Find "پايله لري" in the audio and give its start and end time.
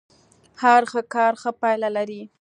1.61-2.21